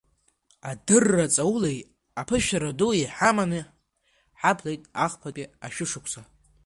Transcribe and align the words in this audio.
Адырра 0.69 1.33
ҵаулеи 1.35 1.79
аԥышәара 2.21 2.77
дуи 2.79 3.09
ҳаманы 3.15 3.61
ҳаԥлеит 4.39 4.83
ахԥатәи 5.05 5.51
ашәышықәса. 5.65 6.21